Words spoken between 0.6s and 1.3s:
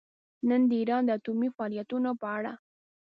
د ایران د